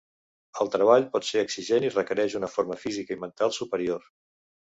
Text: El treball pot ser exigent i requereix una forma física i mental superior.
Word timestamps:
El 0.63 0.69
treball 0.75 1.03
pot 1.15 1.27
ser 1.27 1.43
exigent 1.47 1.85
i 1.85 1.91
requereix 1.93 2.35
una 2.41 2.49
forma 2.53 2.79
física 2.87 3.17
i 3.17 3.21
mental 3.27 3.57
superior. 3.61 4.09